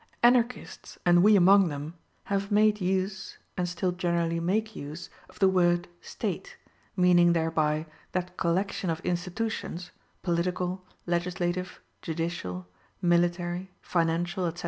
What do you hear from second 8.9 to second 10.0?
institutions,